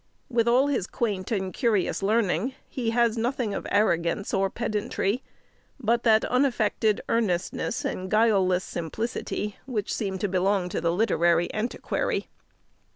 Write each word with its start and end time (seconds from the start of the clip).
With 0.31 0.47
all 0.47 0.65
his 0.65 0.87
quaint 0.87 1.31
and 1.31 1.53
curious 1.53 2.01
learning, 2.01 2.55
he 2.67 2.89
has 2.89 3.19
nothing 3.19 3.53
of 3.53 3.67
arrogance 3.71 4.33
or 4.33 4.49
pedantry; 4.49 5.21
but 5.79 6.01
that 6.01 6.25
unaffected 6.25 7.01
earnestness 7.07 7.85
and 7.85 8.09
guileless 8.09 8.63
simplicity 8.63 9.57
which 9.67 9.93
seem 9.93 10.17
to 10.17 10.27
belong 10.27 10.69
to 10.69 10.81
the 10.81 10.91
literary 10.91 11.53
antiquary. 11.53 12.29